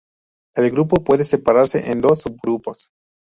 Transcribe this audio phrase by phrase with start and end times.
[0.55, 2.89] El grupo puede separarse en dos subgrupos.